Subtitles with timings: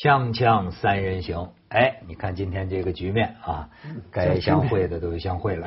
[0.00, 3.68] 锵锵三人行，哎，你看今天这个局面啊，
[4.12, 5.66] 该相会的都相会了。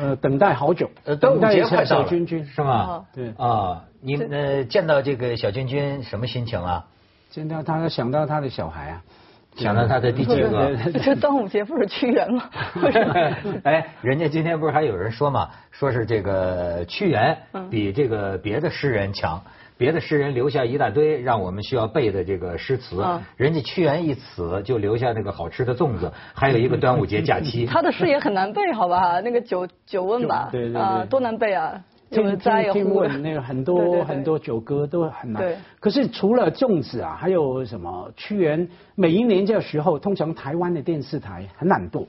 [0.00, 3.04] 呃， 等待好久，呃，端午节快到小了，君君是吗？
[3.12, 6.86] 对啊，你呃见到这个小君君什么心情啊？
[7.30, 9.02] 见到他想到他的小孩啊，
[9.56, 10.76] 想到他的第几个？
[11.02, 12.48] 这端午节不是屈原吗？
[13.64, 17.36] 哎，人家今天不是还有人说嘛，说是这个屈原
[17.70, 19.42] 比这个别的诗人强。
[19.78, 27.64] 别的诗人留下一大堆让我们需要背的这个诗词，啊人家屈原一死就留下那个好吃的粽子，还有一个端午节假期。
[27.70, 29.20] 他的诗也很难背，好吧？
[29.20, 31.82] 那个九九问吧，对对啊，多难背啊！
[32.10, 35.54] 听听听问那个很多 很多九歌都很难。
[35.78, 38.10] 可是除了粽子啊，还有什么？
[38.16, 42.06] 屈原每一年这个时候，通常台湾的电视台很懒惰，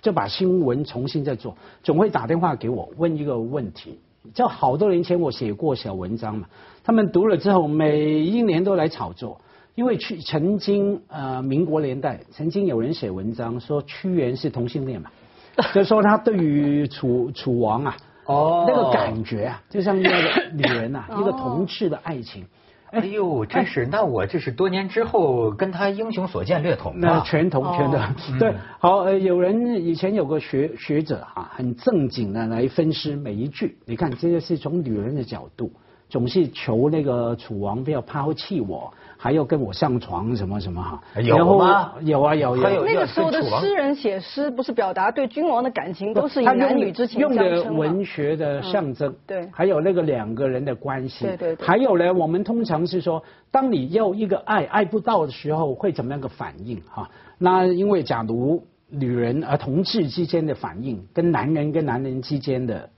[0.00, 3.98] 就把新闻重新再做，总会打电话给我问一个问题。
[4.34, 6.46] 就好多年前我写过小文章嘛，
[6.84, 9.40] 他们读了之后，每一年都来炒作，
[9.74, 15.10] 因为屈曾经呃民国年代曾经有人写文章说屈原是同性恋嘛，
[15.74, 17.96] 就说他对于楚楚王啊，
[18.26, 20.16] 哦那个感觉啊，就像那个
[20.52, 22.44] 女人呐， 一个同志的爱情。
[22.92, 23.86] 哎呦，真是！
[23.86, 28.54] 那我这是多年之后跟他英雄所见略同那全同全的 对。
[28.78, 33.78] 好，有人以前有个学学者啊，很正经的来分析每一句。
[33.86, 35.72] 你看，这个是从女人的角度。
[36.10, 41.00] 总是求那个楚王不要抛弃我，还要跟我上床什么什么哈？
[41.22, 41.92] 有吗？
[42.00, 42.84] 有啊有有。
[42.84, 49.14] 那个时候的诗人写诗，不是表达对君王的感情，都是以男女之情用的文学的象征。
[49.24, 49.48] 对。
[49.52, 51.24] 还有那个两个人的关系。
[51.24, 51.56] 对对。
[51.56, 57.08] 还有呢，我们通常是说，当你要一个爱爱不到的时候，会怎么样个反应哈？
[57.38, 62.90] 那因为假如女人啊同志之间的反应，跟男人跟男人之间的。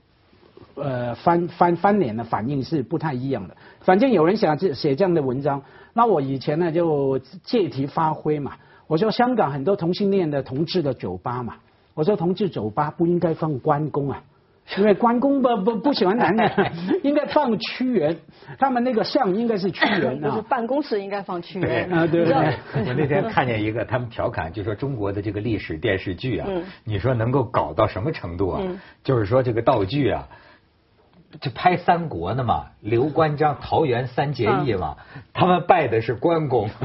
[0.75, 3.57] 呃，翻翻翻脸的反应是不太一样的。
[3.81, 8.53] 反正有人想写写这样的文章，那我以前呢就借题发挥嘛。
[8.87, 11.55] 我说香港很多同性恋的同志的酒吧嘛，
[11.95, 14.23] 我说同志酒吧不应该放关公啊，
[14.77, 18.17] 因为关公不不不喜欢男的， 应该放屈原，
[18.59, 20.45] 他们那个像应该是屈原啊。
[20.49, 22.35] 办公室应该放屈原 啊，对对。
[22.35, 26.49] 我那天看见一个，他们调侃就说中国的这个历史电视剧啊，
[26.85, 28.63] 你说能够搞到什么程度啊？
[29.03, 30.29] 就是说这个道具啊。
[31.41, 34.97] 就拍三国呢嘛，刘关张桃园三结义嘛，
[35.33, 36.69] 他们拜的是关公。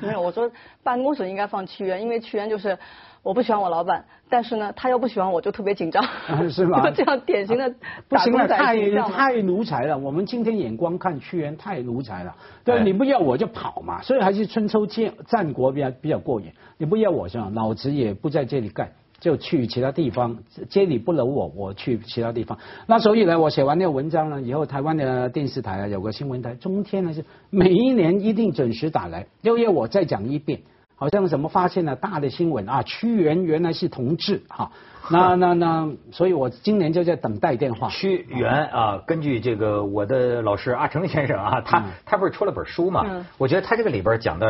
[0.00, 0.50] 没有，我说
[0.82, 2.78] 办公室应该放屈原，因为屈原就是
[3.22, 6.02] 我不喜欢我老板，但是呢，他又不喜欢我，就特别紧张。
[6.50, 6.88] 是吗？
[6.96, 7.72] 这样典型的
[8.08, 8.74] 不行了，太
[9.12, 9.98] 太奴才了。
[9.98, 12.34] 我们今天眼光看屈原太奴才了。
[12.64, 16.50] 对，你不要我就跑嘛，所以还是春秋战战国比较比较过瘾。
[16.78, 17.50] 你不要我是吧？
[17.54, 18.90] 老子也不在这里干。
[19.20, 20.38] 就去其他地方，
[20.68, 22.58] 接你不留我，我去其他地方。
[22.86, 30.60] 那所以呢，我写完那个文章呢，以后台湾的电视台啊，有个新闻台，中天呢是每一年一定准时打来，六月我再讲一遍，
[30.96, 34.72] 好像什么发现了大的新闻啊，屈原原来是同志哈。
[35.10, 37.88] 那那那，所以我今年就在等待电话。
[37.88, 43.26] 屈原啊，根据这个我的老师阿成先生啊，他他不是出了本书嘛？
[43.36, 44.46] 我觉得他这个里边讲到，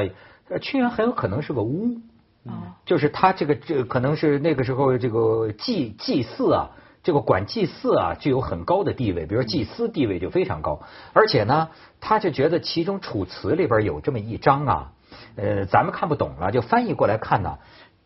[0.61, 1.97] 屈原很有可能是个巫。
[2.47, 6.71] 啊，就是他这个这可能是那个时候这个祭祭祀啊，
[7.03, 10.81] 这个管祭祀啊具有很高的地位，比如祭司地位就非常高，
[11.13, 11.69] 而且呢，
[12.01, 14.93] 他就觉得其中《楚辞》里边有这么一章啊，
[15.37, 17.59] 呃，咱们看不懂了，就翻译过来看呢，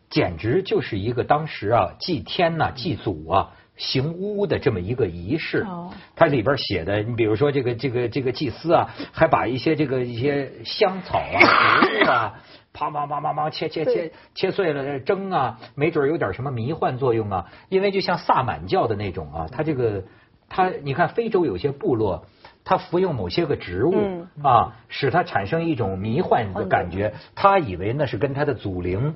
[0.09, 5.65] 简直就是一个当时啊祭天呐、祭祖啊、行巫的这么一个仪式。
[5.65, 11.39] 哦，它里边写的，你比如说这个这个这个祭司啊，还把一些这个一些香草啊、
[11.87, 12.41] 植物啊。
[12.75, 17.45] 啪啪啪啪啪切切切切碎了蒸啊，没准有点什么迷幻作用啊。
[17.69, 20.03] 因为就像萨满教的那种啊，它这个
[20.49, 22.25] 它你看非洲有些部落，
[22.65, 29.15] 它服用某些个植物啊，使它产生一种迷幻的感觉，他以为那是跟他的祖灵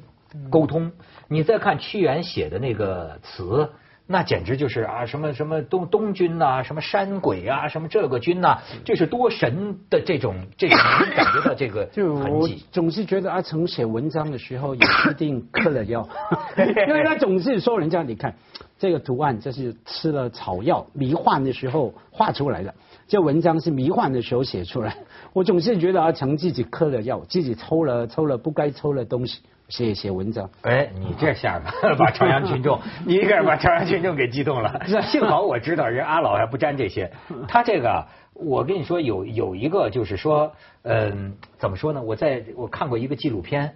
[0.49, 0.93] 沟通。
[1.27, 3.71] 你再看屈原写的那个词。
[4.11, 10.79] 那简直就是啊，什么什么东东军呐，什么山鬼啊，什么这个军呐，这是多神的这种这种
[11.15, 12.65] 感觉到 这个痕迹。
[12.71, 16.09] 总是觉得阿成写文章的时候也一定嗑了药，
[16.87, 18.33] 因为他总是说人家你看
[18.79, 22.73] 这个图案这是吃了草药迷幻的时候画出来的，
[23.07, 24.97] 这文章是迷幻的时候写出来。
[25.33, 29.41] 我总是觉得阿成自己嗑了药，自己抽了抽了不该抽的东西。
[29.69, 31.61] 写写文章，哎，你这下
[31.97, 34.85] 把朝阳群众，你一个人把朝阳群众给激动了。
[35.03, 37.11] 幸好我知道人阿老还不沾这些。
[37.47, 42.01] 他这个，我跟你说有有一个就是说，嗯，怎么说呢？
[42.01, 43.75] 我在我看过一个纪录片，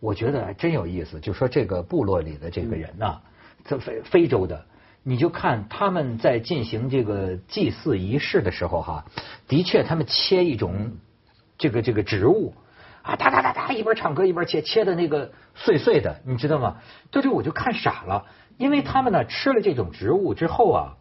[0.00, 1.20] 我觉得真有意思。
[1.20, 3.18] 就说这个部落里的这个人呐，
[3.66, 4.64] 这非非洲的，
[5.02, 9.04] 你就看他们在进行这个祭祀仪式的时候哈，
[9.46, 10.92] 的确他们切一种
[11.58, 12.54] 这个这个植物
[13.04, 16.78] 啊，哒哒哒哒，一边唱歌一边切，切的那个碎碎的，你知道吗？
[17.10, 18.24] 对这我就看傻了，
[18.56, 20.96] 因为他们呢吃了这种植物之后啊，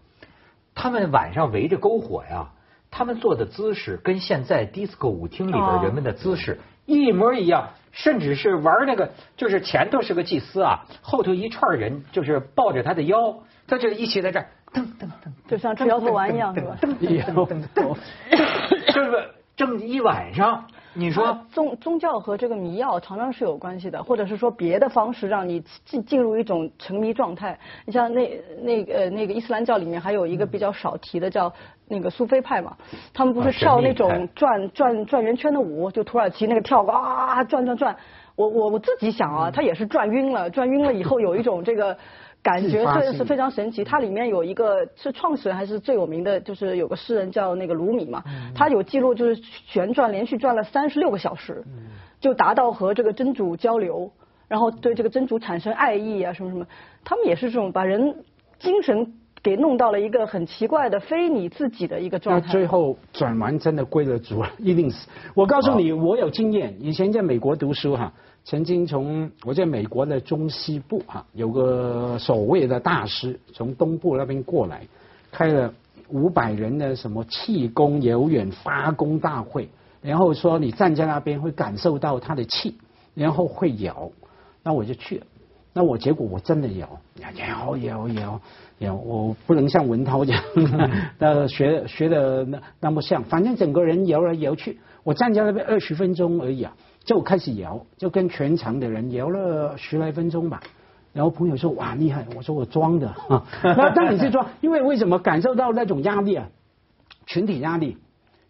[0.76, 2.50] 他们晚上围着篝火呀，
[2.92, 7.70] 他们做的姿势跟现在 disco 舞厅里边人们的姿势一模一样。
[7.96, 16.76] 甚至是玩那个，就是前头是个祭司啊，后头一串人就是抱着他的腰，他就一起在这儿噔噔噔，就像摇头丸一样，是吧？
[16.82, 17.96] 噔噔噔噔，
[18.92, 20.66] 就是正一晚上。
[20.96, 27.58] 你说宗宗教和这个迷药常常是有关系的，或者是说别的方式让你进进入一种沉迷状态。
[27.86, 31.52] 你像那那个那个伊斯兰教里面还有一个比较少提的叫
[31.88, 32.78] 那个苏菲派嘛，
[33.14, 37.96] 他们不是跳那种转转转圆圈的舞，就土耳其那个跳啊转转转。
[38.36, 41.98] 我我我自己想啊，他也是转晕了，转晕了以后有一种这个。
[42.44, 48.22] 感觉是是非常神奇，它里面有一个是创始人还是最有名的，就是有个诗人叫那个鲁米嘛，
[48.54, 51.64] 他有记录就是旋转连续转了三十六个小时，
[52.20, 54.12] 就达到和这个真主交流，
[54.50, 56.68] 然后对这个真主产生爱意啊什么什么，
[57.06, 58.24] 他们也是这种把人
[58.60, 59.14] 精神
[59.44, 62.48] 给弄到了一个很奇怪的非你自己的一个状态。
[62.48, 65.08] 那最后转完真的归了主了，一定是。
[65.36, 68.14] 我告诉你，我有经验，以前在美国读书哈。
[68.46, 74.86] 曾经从我在美国的中西部哈，有个所谓的大师从东部那边过来，
[75.32, 75.74] 开了
[76.10, 79.70] 五百人的什么气功有远发功大会，
[80.02, 82.76] 然后说你站在那边会感受到他的气，
[83.14, 84.12] 然后会摇，
[84.62, 85.26] 那我就去了，
[85.74, 86.88] 那我结果我真的摇，
[87.20, 88.42] 摇摇摇
[88.80, 90.44] 摇，我不能像文涛这样，
[91.18, 96.74] 那学学的那那么像，反正整个人摇来摇去，我站在那边二十分钟而已啊。
[97.04, 100.62] 就开始摇，就跟全场的人摇了十来分钟吧。
[101.12, 103.46] 然后朋友说：“哇，厉害！”我说：“我装的啊。
[103.62, 106.48] ”那当然是装，因为为什么感受到那种压力啊？
[107.26, 107.98] 群体压力，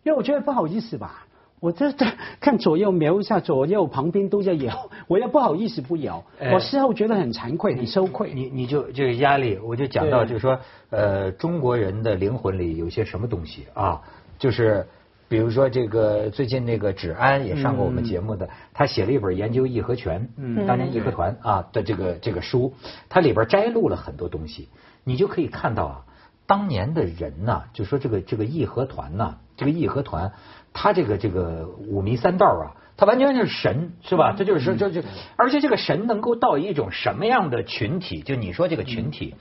[0.04, 1.26] 因为我觉得不好意思吧。
[1.64, 2.06] 我这这
[2.42, 6.22] 看左右瞄一下，左右旁边都在摇， 我也不好意思不摇。
[6.52, 8.34] 我事后觉得很惭愧，很羞愧。
[8.34, 14.02] 你你就这个压力，我就讲到就是说，呃，中国人的灵魂里有些什么东西啊？
[14.38, 14.86] 就是。
[15.30, 20.30] 比如说这个最近那个芷安也上过我们节目的，他写了一本研究义和拳，
[20.68, 22.72] 当年义和团啊的这个这个书，
[23.10, 24.68] 它里边摘录了很多东西，
[25.04, 26.06] 你就可以看到啊，
[26.46, 30.34] 当年的人呐，就说这个这个义和团呐，这个义和团，
[30.74, 34.34] 他这个这个五迷三道啊，他完全就是神是吧？
[34.38, 35.02] 这就是说就就，
[35.36, 38.22] 而且这个神能够到一种什么样的群体？
[38.22, 39.36] 就你说这个群体，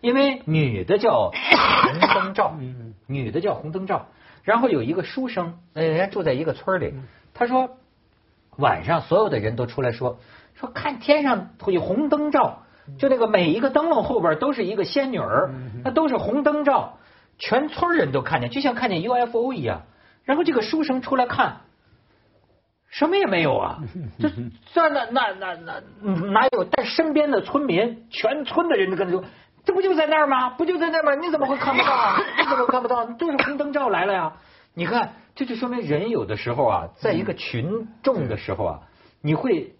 [0.00, 2.56] 因为女的叫红灯照，
[3.06, 4.06] 女的叫红灯照。
[4.44, 6.94] 然后有一个书生，人家住在一个村里，
[7.34, 7.70] 他说
[8.56, 10.20] 晚上所有的人都出来说
[10.54, 12.62] 说看天上有红灯照，
[12.96, 15.50] 就那个每一个灯笼后边都是一个仙女儿，
[15.82, 16.98] 那都是红灯照，
[17.38, 19.82] 全村人都看见，就像看见 UFO 一样。
[20.26, 21.60] 然后这个书生出来看，
[22.90, 23.78] 什么也没有啊，
[24.20, 24.28] 这
[24.74, 25.80] 这那那那那
[26.32, 26.64] 哪有？
[26.64, 29.24] 但身边的村民，全村的人都跟他说。
[29.64, 30.50] 这不就在那儿吗？
[30.50, 31.14] 不就在那儿吗？
[31.16, 32.16] 你怎么会看不到啊？
[32.38, 33.04] 你怎么看不到？
[33.04, 34.32] 都是红灯照来了呀！
[34.74, 38.80] 你看，这就说明人有的时候啊，在一个群众的时候啊，
[39.22, 39.74] 你会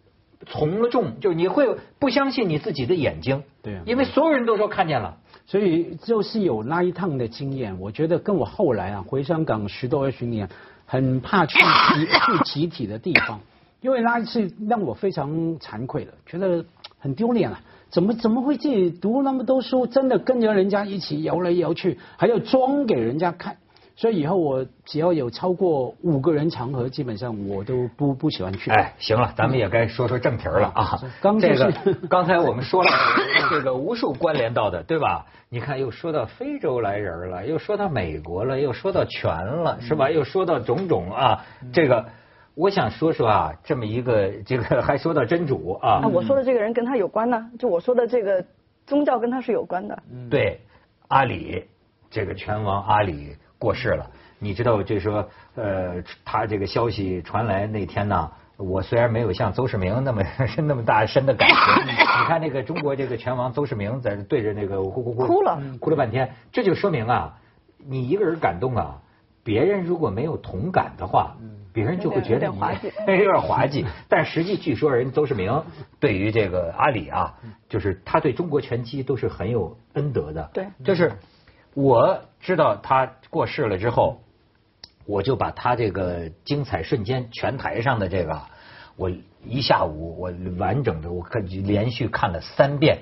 [0.45, 3.45] 从了众，就你会不相信你自己的眼睛。
[3.63, 3.81] 对。
[3.87, 7.79] 因为所有人都说看见了，所以就是有那一趟的经验。
[7.81, 10.49] 我觉得跟我后来啊回香港十多二十年，
[10.85, 13.41] 很怕去集去集体的地方，
[13.81, 16.65] 因为那一次让我非常惭愧的，觉得
[16.99, 17.61] 很丢脸啊。
[17.89, 23.57] 怎么怎么会自己读那么多书，真的跟着人家一起摇来摇去，还要装给人家看？
[23.97, 28.71] 所以以后我只要有超过五个人场合，基本上我都不不喜欢去。
[28.71, 31.01] 哎，行了，咱们也该说说正题了啊。
[31.23, 31.73] 刚这个
[32.09, 32.91] 刚才我们说了
[33.51, 35.25] 这个无数关联到的，对吧？
[35.49, 40.11] 你看又说到非洲来人了，又说到美国了，又说到全了，是吧？
[40.11, 42.05] 又说到种种啊，这个。
[42.55, 46.01] 我想说说啊，这么一个 这个还说到真主啊。
[46.11, 48.43] 我说的这个人跟他有关呢，就我说的这个
[48.87, 50.03] 宗教跟他是有关的。
[50.31, 50.59] 对，
[51.09, 51.67] 阿里
[52.11, 60.23] 这个拳王阿里过世了，你知道这说呃，他这个消息传来那天呢，我虽然没有像邹市明那么
[60.67, 67.39] 那么大深的感情， 你看那个中国这个拳王邹市明在对着那个呼呼呼哭了，哭了半天，这就说明啊，
[67.87, 69.03] 你一个人感动啊，
[69.43, 71.37] 别人如果没有同感的话。
[71.73, 72.59] 别人就会觉得你
[73.19, 75.63] 有点滑稽， 但实际据说人邹市明
[76.01, 77.35] 对于这个阿里啊，
[77.69, 80.49] 就是他对中国拳击都是很有恩德的。
[80.55, 81.13] 对，就是
[81.77, 84.23] 我知道他过世了之后，
[85.05, 88.41] 我就把他这个精彩瞬间拳台上的这个，
[88.97, 89.11] 我
[89.45, 93.01] 一下午我完整的我看连续看了三遍，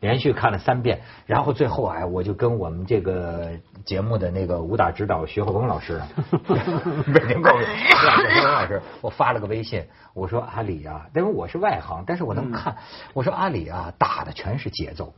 [0.00, 3.52] 连续看了三遍，然后最后哎，我就跟我们这个
[3.84, 6.02] 节目的那个武打指导徐鹤峰老师，
[7.14, 7.64] 北京高徐
[7.94, 12.76] 鹤峰老师，我发了个微信，我说阿里啊，因为我是外行，但是我能看，
[13.14, 15.14] 我说阿里啊，打的全是节奏。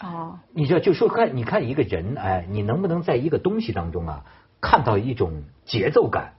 [0.00, 4.24] 哦，你就就说看，你看一个人，哎，你能不能在一个东西当中啊，
[4.60, 6.34] 看到一种节奏感？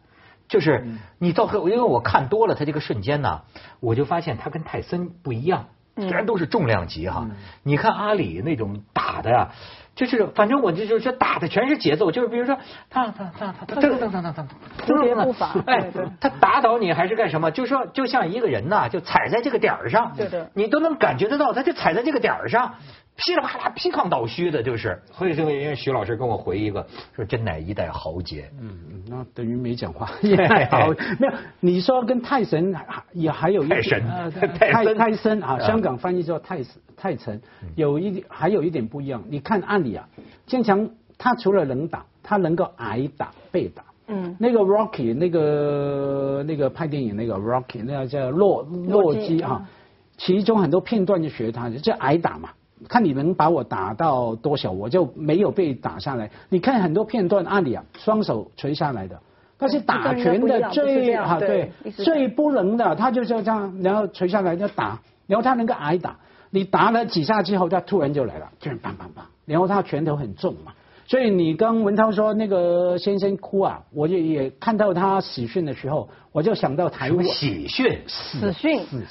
[0.48, 0.88] 就是
[1.20, 3.42] 你到后，因为我看多了他这个瞬间呢，
[3.80, 7.28] 我就发现他跟泰森不一样，虽然都是重量级哈。
[7.62, 9.50] 你看阿里那种打的呀，
[9.94, 12.58] 就是反正我就就就打的全是节奏，就是比如说
[12.90, 14.48] 他他他他他噔噔噔噔噔，
[14.78, 17.52] 特别步伐，哎，他打倒你还是干什么？
[17.52, 22.74] 就说就像一个人呐，就踩在这个点儿上，对对，你都能感觉得到，他就踩在这个点儿上。
[23.20, 24.98] 噼里啪啦、劈炕倒虚的，就是。
[25.12, 28.50] 所以这个，因为徐老师跟我回一个，说真乃一代豪杰。
[28.62, 30.06] 嗯，那等于没讲话。
[30.72, 30.88] 好，
[31.20, 31.34] 没有。
[31.60, 32.74] 你说跟泰神
[33.12, 34.04] 也还有一泰神，
[34.58, 36.62] 泰泰森啊，香港翻译叫泰
[36.96, 37.42] 泰神，
[37.76, 39.22] 有一点还有一点不一样。
[39.30, 40.08] 你看案里啊，
[40.46, 43.84] 坚强他除了能打，他能够挨打、被打。
[44.08, 44.38] 嗯。
[44.40, 49.68] 那个 Rocky，那个那个拍电影那个 Rocky，那个叫洛洛基啊，
[50.16, 52.52] 其中很多片段就学他，就挨打嘛。
[52.88, 56.30] 看你能把我打到多少，我就没有被打下来。
[56.50, 59.20] 你看很多片段，阿里啊，双手垂下来的，
[59.58, 66.16] 但是打拳的最啊对最不能的，他就是这样，然后垂下来就打，然后他能够挨打。
[66.52, 70.72] 你打了几下之后，他突然就来了，就是砰砰砰，然后他拳头很重嘛。
[71.10, 77.26] 所以你跟文涛说那个先生哭啊，我就也看到他死讯的时候，我就想到台湾。
[77.26, 78.00] 喜讯？
[78.06, 79.02] 死讯，死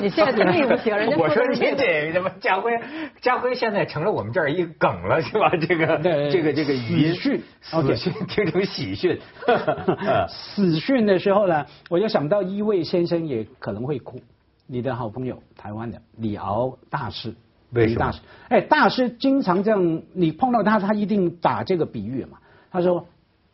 [0.00, 2.72] 你现在听力不行，人家 我说你这什么家辉，
[3.20, 5.48] 家辉现在成了我们这儿一梗了是吧？
[5.50, 5.96] 这个
[6.28, 7.40] 这个这个语讯。
[7.62, 9.20] 死讯听成喜讯，
[10.28, 14.20] 死讯的时候呢，我就想到一位先生也可能会哭，
[14.66, 17.32] 你的好朋友台湾的李敖大师。
[17.74, 22.38] 李大师，哎，大师经常这样，你碰到他，他一定打这个比喻嘛。
[22.70, 23.06] 他说：“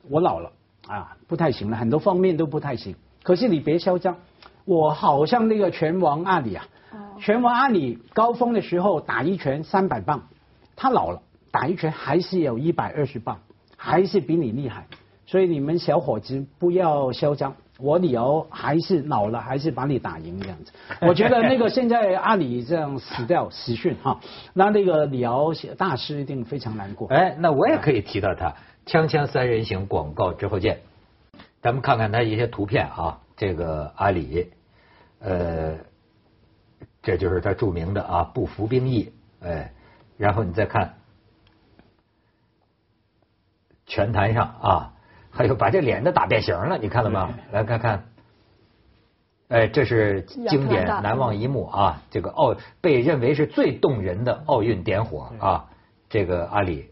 [0.09, 0.53] 我老了
[0.87, 2.95] 啊，不太行了，很多方面都不太行。
[3.23, 4.17] 可是你别嚣张，
[4.65, 6.67] 我好像那个拳王阿里啊，
[7.19, 10.23] 拳王阿里高峰的时候打一拳三百磅，
[10.77, 13.39] 他老了打一拳还是有一百二十磅，
[13.77, 14.87] 还是比你厉害。
[15.27, 20.73] 所以你们小伙子不要嚣张。”我李敖还是老了，还是把你打赢这样子。
[21.03, 24.21] 我觉得那个现在阿里这样死掉死讯哈，
[24.55, 27.09] 那那个李敖大师一定非常难过。
[27.09, 28.55] 哎，那我也可以提到他，
[28.87, 30.81] 锵锵三人行广告之后见。
[31.63, 34.51] 咱们看看他一些图片啊，这个阿里，
[35.21, 35.77] 呃，
[37.03, 39.73] 这就是他著名的啊不服兵役，哎，
[40.17, 40.95] 然后你再看
[43.87, 44.95] 拳坛上啊。
[45.31, 47.31] 还有把这脸都打变形了，你看了吗？
[47.53, 48.05] 来看看，
[49.49, 52.03] 哎，这是经典难忘一幕啊！
[52.11, 55.67] 这个奥被认为是最动人的奥运点火啊！
[56.09, 56.91] 这个阿里，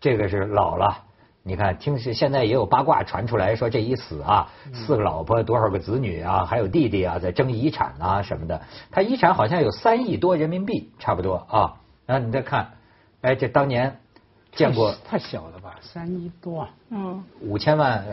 [0.00, 1.04] 这个是老了。
[1.42, 8.62] 你看，听是现在也有八卦传出来说，这一死啊，四个老婆，多少个子女啊，还有弟弟啊，在争遗产啊什么的。
[8.90, 11.76] 他遗产好像有三亿多人民币，差不多啊。
[12.06, 12.72] 然后你再看，
[13.20, 14.00] 哎，这当年。
[14.52, 18.04] 见过太小了吧，三亿多，嗯，五千万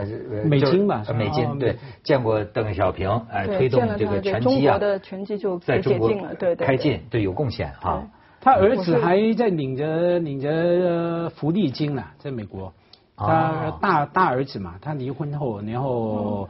[0.44, 8.06] 美金吧，美金对，见过邓小平哎推动这个拳击啊，的拳击就在中国对对开进对有贡献啊，
[8.40, 12.72] 他儿子还在领着领着福利金呢，在美国，
[13.16, 16.48] 他大大儿子嘛，他离婚后然后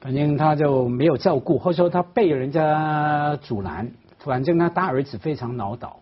[0.00, 5.98] 反正他就没有照顾，或者说他被人家阻拦，反正他大儿子非常恼倒。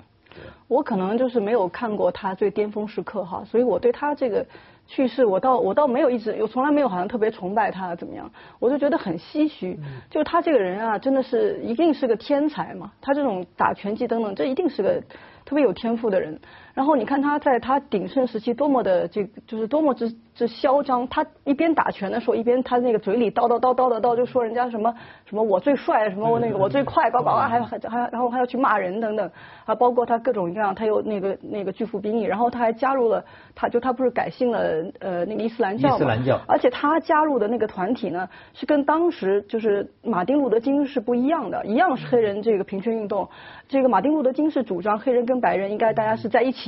[0.69, 4.47] 我可能就是没有看过他最巅峰时刻哈，所以我对他这个
[4.87, 9.79] 去世，我倒我倒没有一直，我从来没有好像特别崇拜他怎么样，我就觉得很唏嘘。
[10.11, 15.03] 就他这个人啊，真的是一定是个天才嘛，他这种打拳击等等，这一定是个
[15.45, 16.39] 特别有天赋的人。
[16.79, 21.09] 然后你看他在他鼎盛时期多么的这，就是多么之之嚣张。
[21.09, 24.95] 他一边打拳的时候，一边他那个嘴里叨叨叨叨叨叨，就说人家什么
[25.27, 29.29] 什么我最帅，什么我那个我最快，叭叭叭，还还还然后还要去骂人等等。
[29.65, 33.25] 啊，包括他各种各样，他有那个那个拒服兵役，然后他还加入了，
[33.57, 34.61] 他就他不是改信了
[35.01, 35.97] 呃那个伊斯兰教嘛？
[35.97, 36.41] 伊斯兰教。
[36.47, 43.29] 而且他加入的那个团体呢，是跟当时就是马丁路德金是不一样的，一样是黑人这个平权运动。
[43.67, 46.68] 这个马丁路德金是主张黑人跟白人应该大家是在一起。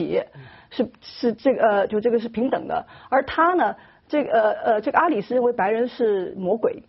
[0.70, 3.74] 是是这个呃，就这个是平等的，而他呢，
[4.08, 6.82] 这个呃呃，这个阿里是认为白人是魔鬼，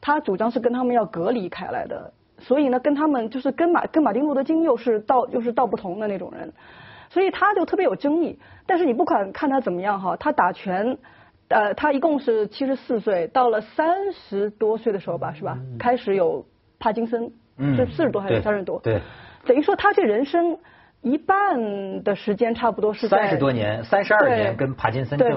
[0.00, 6.52] 他主张是跟他们要隔离开来的，所以呢，跟他们就是跟马跟马丁路德金又是道又是道不同的那种人，
[7.10, 8.38] 所以他就特别有争议。
[8.66, 10.98] 但是你不管看他怎么样哈，他打拳，
[11.48, 15.58] 呃，他一共是七十四岁，到了三十多岁的时候吧，是吧？
[15.78, 16.44] 开始有
[16.78, 17.32] 帕金森
[17.76, 18.78] 是四十多还是三十多？
[18.80, 19.00] 对，
[19.46, 20.58] 等于说他这人生
[21.02, 25.34] 一半的时间差不多是三十多年，三十二年跟帕金森症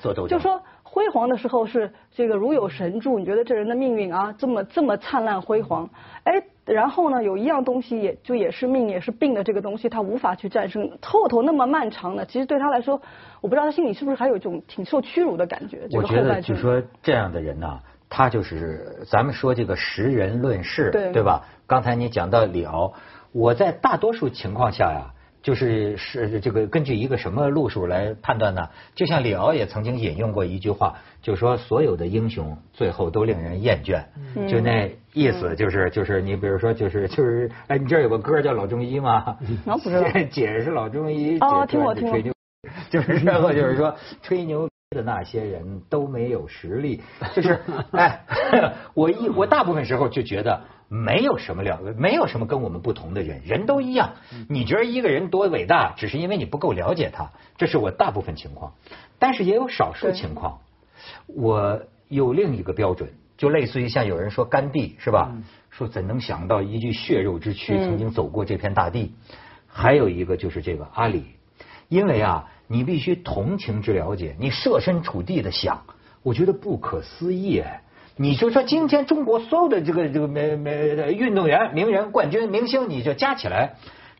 [0.00, 0.28] 做斗争。
[0.28, 5.88] 就说辉煌的时候是这个如有神助，你觉得这人的命运啊这么这么灿烂辉煌，
[6.24, 6.42] 哎。
[6.66, 10.90] 然后呢，有一样东西，也就也是命，也是病的这个东西，他无法去战胜。
[11.02, 12.98] 后头那么漫长的，其实对他来说，
[13.42, 15.86] 我不知道他心里是不是还有一种挺受屈辱的感觉。
[15.92, 21.44] 我觉得就说这样的人呢，他就是咱们说这个识人论事，对吧？
[21.66, 22.94] 刚才你讲到李敖，
[23.34, 25.10] 我在大多数情况下呀。
[25.44, 28.66] 就是是这个根据一个什么路数来判断呢？
[28.94, 34.02] 就像李敖也曾经引用过一句话，就说所有的英雄最后都令人厌倦，
[34.48, 39.36] 就那意思就是就是你比如说就是就是哎，你这儿有个歌叫老中医吗？
[39.66, 40.08] 老不知道。
[40.30, 42.18] 姐是老中医，哦，听我听我。
[42.88, 47.02] 就是然后就是说吹牛的那些人都没有实力，
[47.36, 47.60] 就是
[47.92, 48.24] 哎，
[48.94, 50.62] 我一我大部分时候就觉得。
[50.86, 54.12] 没有什么了，没有什么跟我们不同的人，人都一样。
[54.48, 58.74] 你觉得一个人多伟大，只是因为你不够了解他，这是我大部分情况。
[59.18, 60.60] 但是也有少数情况，
[61.26, 65.32] 我有另一个标准，就类似于像有人说甘地是吧？
[65.70, 69.14] 说怎能想到一具血肉之躯曾经走过这片大地？
[69.66, 71.24] 还有一个就是这个阿里，
[71.88, 75.82] 因为啊，你必须同情之了解，你设身处地的想，
[76.22, 77.82] 我觉得不可思议哎。
[78.16, 83.74] 你就说今天中国所有的这个这个没没运动员、名人、冠军、明星，你就加起来，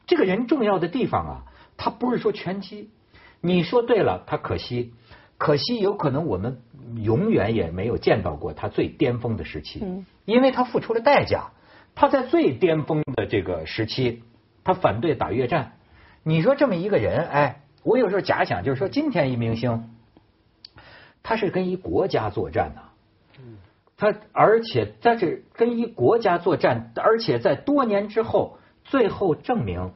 [0.06, 1.34] 这个人重要的地方啊，
[1.76, 2.90] 他不是说拳击。
[3.40, 4.92] 你说对了，他可惜，
[5.38, 6.58] 可惜有可能我们
[6.96, 9.84] 永远也没有见到过他最巅峰的时期，
[10.24, 11.50] 因为他付出了代价。
[11.94, 14.24] 他在最巅峰的这个时期，
[14.64, 15.74] 他反对打越战。
[16.24, 19.88] 你说这么一个人，哎，我有时候假想，就是说今天一明星，
[21.22, 22.80] 他是跟一国家作战呢。
[23.96, 29.92] 他而且他是跟一国家作战，而且在多年之后，最后证明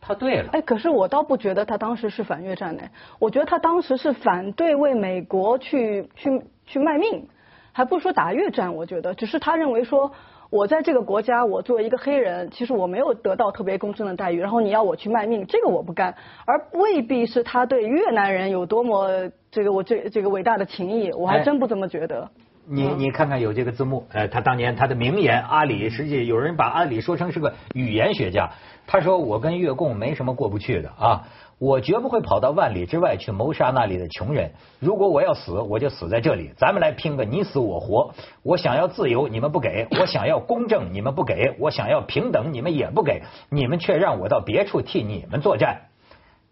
[0.00, 0.50] 他对了。
[0.52, 2.82] 哎，可是我倒不觉得他当时是反越战呢，
[3.20, 7.28] 我觉得他当时是反对为美国去去去卖命，
[7.70, 8.74] 还不是说打越战。
[8.74, 10.10] 我觉得只是他认为说，
[10.56, 16.14] 我在这个国家，我作为一个黑人，其实我没有得到特别公正的待遇，然后你要我去卖命，这个我不干。
[16.46, 22.30] 而未必是他对越南人有多么这个我这这个伟大的情谊，我还真不这么觉得。
[22.68, 28.48] 你你看看有这个字幕，呃，他当年他的名言，阿里实际有人把阿里说成是个语言学家。
[28.86, 31.24] 他说我跟越共没什么过不去的啊，
[31.58, 34.52] 我绝不会跑到万里之外去谋杀那里的穷人。
[34.78, 36.52] 如果我要死，我就死在这里。
[36.58, 38.14] 咱们来拼个你死我活。
[38.42, 43.22] 我想要自由，你们不给；我想要公正，你们不给；我想要平等，你们也不给。
[43.48, 45.82] 你们却让我到别处替你们作战。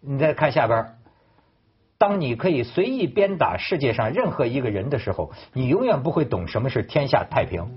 [0.01, 0.87] 你再看下边。
[1.97, 7.69] 当你可以随意鞭打世界上任何一个人的时候，你永远不会懂什么是天下太平。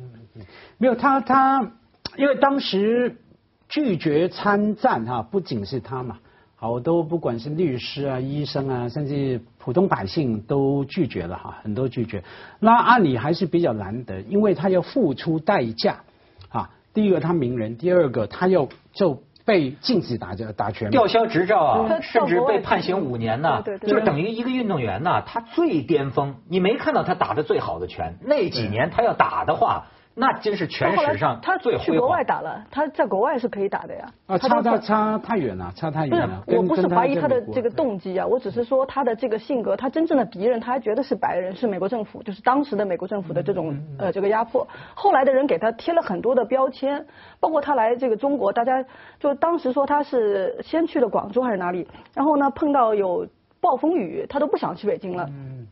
[0.77, 1.73] 没有他，他
[2.17, 3.21] 因为当时
[3.69, 6.19] 拒绝参战哈，不仅是他嘛，
[6.61, 12.25] 好多不管是律师啊、医生啊，甚至普通百姓都拒绝了哈，很多拒绝。
[12.59, 16.01] 那阿里还是比较难得，因为他要付出代价
[16.49, 16.71] 啊。
[16.92, 19.23] 第一个他名人，第二个他要就。
[19.49, 29.87] 被禁止打这打拳，吊销执照啊，甚至被判刑五年呢，就等于一个运动员呢，他最巅峰，你没看到他打的最好的拳，那几年他要打的话。
[30.18, 34.04] 那真是全史上他最去国外打了，他在国外是可以打的呀。
[34.26, 36.42] 啊，差差差太远了，差太远了。
[36.48, 44.66] 我不是怀疑他的这个动机啊，我只是说他的这个性格，他真正的敌人，他还觉得是白人，是美国政府，就是当时的美国政府的这种呃这个压迫。
[44.94, 47.07] 后来的人给他贴了很多的标签，
[47.38, 48.85] 包括他来这个中国，大家
[49.20, 53.26] 就当时说他是先去了广州还是哪里，然后呢碰到有
[53.61, 55.24] 暴风雨，他都不想去北京了。
[55.28, 55.66] 嗯。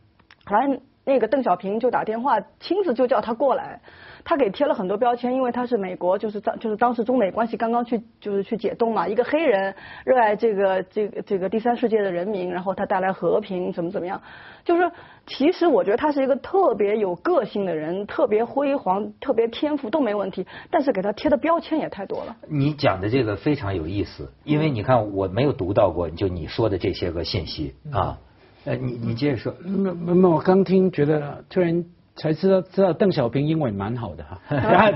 [0.45, 3.79] 后来那个邓小平就打电话，亲自就叫他过来。
[4.25, 14.21] 他给贴了很多标签，因为他是美国，就是当就是当时中美关系刚刚去就是去解冻嘛，一个黑人热爱这个这个这个第三世界的人民，然后他带来和平，怎么怎么样，
[14.65, 14.91] 就是
[15.25, 22.35] 其实我觉得他是一个特别有个性的人，特别辉煌，特别天赋都没问题，但是给他贴的标签也太多了。
[22.49, 28.19] 你讲的这个非常有意思，因为你看我没有读到过就你说的这些个信息啊，
[28.67, 29.53] 呃，你你接着说。
[29.63, 31.83] 没没没，我刚听觉得突然。
[32.19, 34.39] 才知道知道邓小平英文蛮好的哈，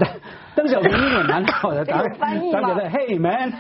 [0.56, 3.54] 邓小平英文蛮好的， 打翻译嘛，Hey man，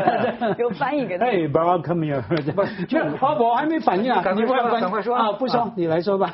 [0.58, 2.22] 有翻译给他，Hey bro，come here，
[2.54, 4.46] 不，我还没反应啊，赶快
[4.88, 6.32] 快说啊，不说你来说吧，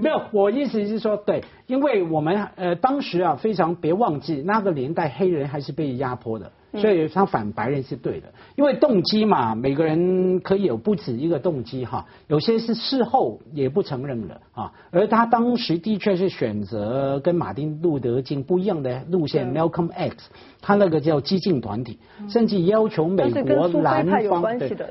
[0.00, 20.30] 没有，我意思是说，对，因为我们呃当时啊非常别忘记那个年代黑人还是被压迫的，所以他反白人是对的，因为动机嘛，每个人可以有不止一个动机哈，有些是事后也不承认的啊，而他当时的确是选择跟马丁路德金不一样的路线，Malcolm X，
[20.60, 24.42] 他那个叫激进团体，甚至要求美国南方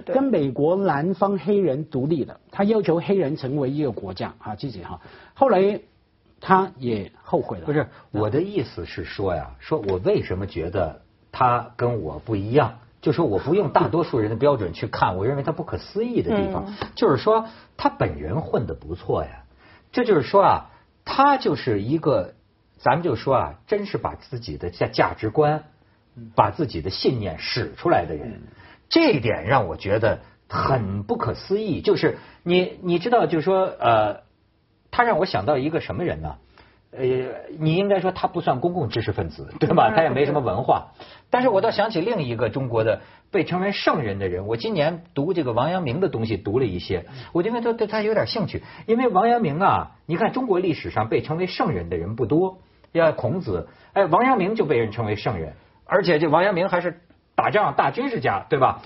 [0.06, 5.00] 跟美国南方黑人独立的，他要求黑人成为一个国家啊，记者哈，
[5.34, 5.80] 后来。
[6.44, 7.66] 他也后悔了。
[7.68, 11.00] 不是我的意思是说呀，说我为什么觉得
[11.32, 12.80] 他跟我不一样？
[13.02, 19.44] 就说我不用大多数人的标准去看，我认为他不可思议的地方，就是说他本人混的不错呀。
[19.92, 20.70] 这就是说啊，
[21.04, 22.34] 他就是一个，
[22.78, 25.64] 咱们就说啊，真是把自己的价价值观、
[26.36, 28.42] 把自己的信念使出来的人。
[28.90, 31.82] 这一点让我觉得很不可思议。
[31.82, 34.32] 就是你你知道，就是说呃。
[34.94, 36.36] 他让我想到一个什么人呢？
[36.92, 37.06] 呃，
[37.58, 39.92] 你应该说他不算公共知识分子， 对吧？
[39.96, 40.88] 他也没什么文化。
[41.30, 43.02] 但是我倒想起另一个中国的
[43.32, 44.46] 被称为圣人的人。
[44.46, 48.62] 我今年读这个王阳明的东西读了一些，我因为他对他有点兴趣。
[48.88, 52.58] 因为王阳明啊，你看中国历史上被称为圣人的人不多，
[52.92, 55.54] 要孔子，哎，王阳明就被人称为圣人，
[55.86, 57.00] 而且这王阳明还是
[57.36, 58.82] 打仗大军事家，对吧？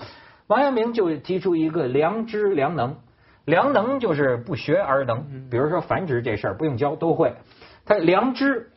[0.46, 2.96] 王阳明就提出一个良知良能。
[3.44, 7.32] 良能就是不学而能，比如说繁殖这事儿不用教都会。
[7.86, 8.72] 他良知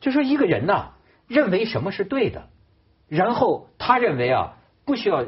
[0.00, 0.92] 就说一个人呐，
[1.28, 2.48] 认为什么是对的，
[3.08, 5.24] 然后他认为啊不需要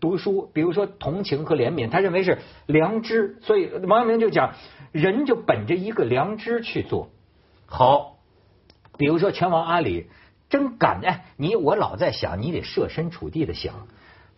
[0.00, 3.38] 读书，比如说同情和怜悯，他认为是良知。
[3.42, 4.54] 所以王阳明就讲，
[4.92, 7.10] 人就本着一个良知去做。
[7.66, 8.16] 好，
[8.96, 10.10] 比如说拳王阿里，
[10.48, 11.26] 真敢哎！
[11.36, 13.86] 你我老在想，你得设身处地的想，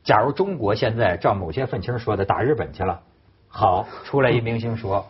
[0.05, 3.03] 假如中国现在照某些愤青说的打日本去了。
[3.49, 5.07] 好，出来一明星说：“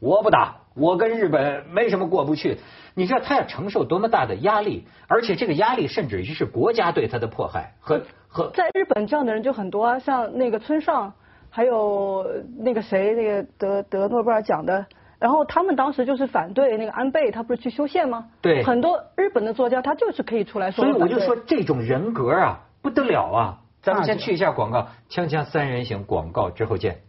[0.00, 2.58] 我不打，我跟日本没什么过不去。”
[2.98, 8.50] 你知道他要承受多么大的压力，而且这个压力甚至于是国家对他的迫害和和。
[8.54, 11.12] 在日本这样的人就很多啊，像那个村上，
[11.50, 12.26] 还有
[12.58, 14.86] 那个谁，那个得得诺贝尔奖的，
[15.18, 18.28] 然后他们当时就是反对那个安倍，他不是去修宪吗？
[18.40, 18.64] 对。
[18.64, 20.82] 很多日本的作家他就是可以出来说。
[20.82, 23.58] 所以我就说这种人格啊，不得了啊！
[23.82, 27.02] 咱们先去一下广告，锵锵三人行广告之后见。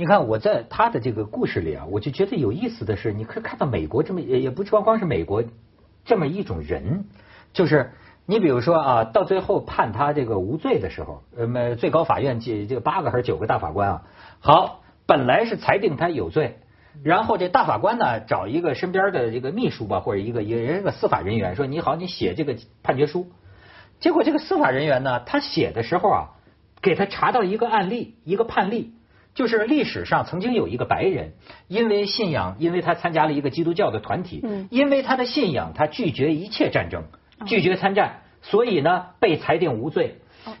[0.00, 5.44] 你看我在他的这个故事里啊，我就觉得有意思的是，你可以看到美国这么也也不光光是美国
[6.06, 7.04] 这么一种人，
[7.52, 7.92] 就是
[8.24, 14.02] 你比如说啊，到最后判他这个无罪的时候，呃，最高法院这这八个还是九个大法官啊，
[14.38, 16.60] 好，本来是裁定他有罪，
[17.02, 23.26] 然后这大法官呢找一个身边的这个秘书吧，或者一个一个个司法人员说你好，你写这个判决书，
[23.98, 26.28] 结果这个司法人员呢，他写的时候啊，
[26.80, 28.94] 给他查到一个案例，一个判例。
[29.34, 31.34] 就是历史上曾经有一个白人，
[31.68, 37.04] 因为信仰，因为他参加了一个基督教的团体，因为他的信仰，他拒绝一切战争，
[37.46, 40.16] 拒绝参战，所以呢被裁定无罪。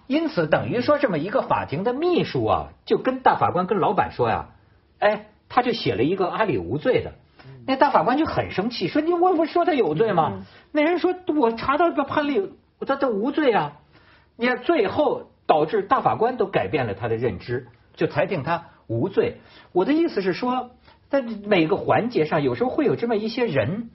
[0.06, 4.50] 因此等于说这么一个法庭的秘书啊，就跟大法官跟老板说呀，
[4.98, 7.14] 哎，他就写了一个阿里无罪的，
[7.66, 10.44] 那大法官就很生气，说你我不说他有罪吗？
[10.70, 12.52] 那人说我查到个判例，
[12.86, 13.78] 他他无罪啊。
[14.36, 17.66] 你看最后导致大法官都改变了他的认知。
[17.94, 19.38] 就裁定他无罪。
[19.72, 20.70] 我的意思是说，
[21.08, 23.90] 在每个环节上，有时候会有这么一些人，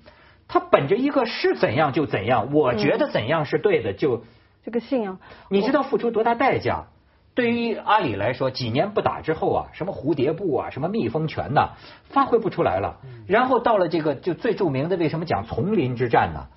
[0.47, 4.23] 他本着一个是怎样就怎样，我觉得怎样是对的，就
[4.63, 6.86] 这个信仰，你知道付出多大代价？
[7.34, 11.71] 对于阿里来说，几年不打之后啊，什么蝴蝶步啊，什么蜜蜂拳呐，
[12.05, 13.01] 发挥不出来了。
[13.27, 16.47] 然后到了这个就最著名的，为什么讲丛林之战呢？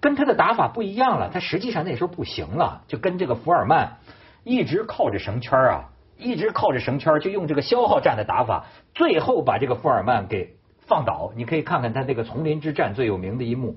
[0.00, 3.98] 跟他的打法不一样了，他实际上那时候不行了，就跟这个福尔曼
[4.44, 5.90] 一直靠着绳圈啊。
[6.20, 10.56] 一直靠着绳圈，就用这个消耗战的打法，最后把这个福尔曼给
[10.86, 11.32] 放倒。
[11.34, 13.76] 你可以看看他这个丛林之战最有名的一幕。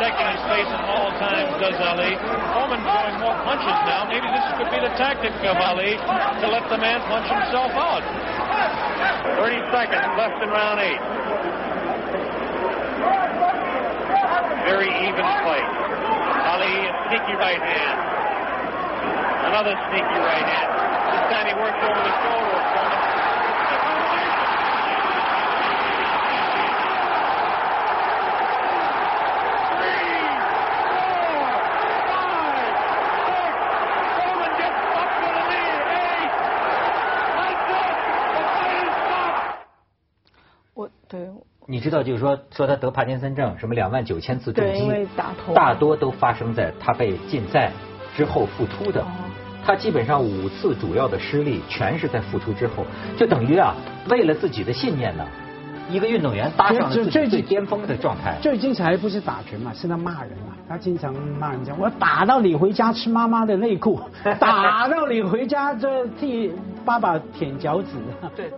[0.00, 2.16] Protecting his face at all times, does Ali.
[2.56, 4.08] Coleman throwing more punches now.
[4.08, 5.92] Maybe this could be the tactic of Ali
[6.40, 8.00] to let the man punch himself out.
[9.44, 11.04] 30 seconds left in round eight.
[14.64, 15.68] Very even fight.
[16.48, 18.00] Ali, a sneaky right hand.
[19.52, 20.70] Another sneaky right hand.
[21.12, 23.09] This time he worked over the shoulder of Coleman.
[41.80, 45.08] 你知道，就是说说他得帕金森症，什么两万九千次重击，
[45.54, 47.72] 大多都发生在他被禁赛
[48.14, 49.02] 之后复出的。
[49.64, 52.84] 他基本上五次主要的失利，全是在复出之后，
[53.16, 53.74] 就等于啊，
[54.10, 55.26] 为了自己的信念呢，
[55.88, 58.36] 一个运动员搭上了自己最巅峰的状态。
[58.42, 63.98] 最精彩不是打拳嘛，是他骂人嘛，他经常骂人家，我打到你回家吃妈妈的内裤，
[64.38, 66.52] 打到你回家这替
[66.84, 67.88] 爸爸舔脚趾。
[68.36, 68.50] 对。